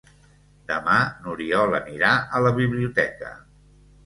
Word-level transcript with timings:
Demà 0.71 0.95
n'Oriol 1.25 1.75
anirà 1.81 2.11
a 2.39 2.43
la 2.47 2.53
biblioteca. 2.57 3.31